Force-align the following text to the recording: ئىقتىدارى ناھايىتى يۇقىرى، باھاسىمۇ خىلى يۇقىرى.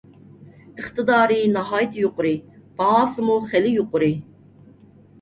ئىقتىدارى 0.79 1.37
ناھايىتى 1.59 2.03
يۇقىرى، 2.05 2.33
باھاسىمۇ 2.83 3.39
خىلى 3.49 3.79
يۇقىرى. 3.81 4.13